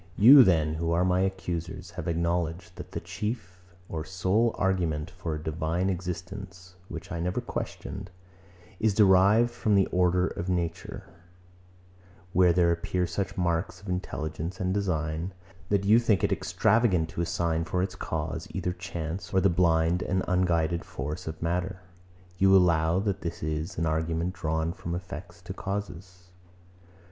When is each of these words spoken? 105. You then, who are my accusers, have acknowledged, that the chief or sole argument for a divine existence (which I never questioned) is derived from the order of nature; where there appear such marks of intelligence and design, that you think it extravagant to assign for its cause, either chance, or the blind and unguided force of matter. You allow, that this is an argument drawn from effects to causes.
105. 0.15 0.23
You 0.25 0.43
then, 0.43 0.73
who 0.73 0.91
are 0.93 1.05
my 1.05 1.19
accusers, 1.19 1.91
have 1.91 2.07
acknowledged, 2.07 2.75
that 2.75 2.91
the 2.91 2.99
chief 2.99 3.61
or 3.87 4.03
sole 4.03 4.55
argument 4.57 5.11
for 5.11 5.35
a 5.35 5.39
divine 5.43 5.91
existence 5.91 6.73
(which 6.89 7.11
I 7.11 7.19
never 7.19 7.39
questioned) 7.39 8.09
is 8.79 8.95
derived 8.95 9.51
from 9.51 9.75
the 9.75 9.85
order 9.91 10.25
of 10.25 10.49
nature; 10.49 11.03
where 12.33 12.51
there 12.51 12.71
appear 12.71 13.05
such 13.05 13.37
marks 13.37 13.79
of 13.79 13.89
intelligence 13.89 14.59
and 14.59 14.73
design, 14.73 15.35
that 15.69 15.83
you 15.85 15.99
think 15.99 16.23
it 16.23 16.31
extravagant 16.31 17.09
to 17.09 17.21
assign 17.21 17.63
for 17.65 17.83
its 17.83 17.93
cause, 17.93 18.47
either 18.55 18.73
chance, 18.73 19.31
or 19.31 19.39
the 19.39 19.49
blind 19.51 20.01
and 20.01 20.23
unguided 20.27 20.83
force 20.83 21.27
of 21.27 21.43
matter. 21.43 21.79
You 22.39 22.57
allow, 22.57 22.97
that 23.01 23.21
this 23.21 23.43
is 23.43 23.77
an 23.77 23.85
argument 23.85 24.33
drawn 24.33 24.73
from 24.73 24.95
effects 24.95 25.43
to 25.43 25.53
causes. 25.53 26.31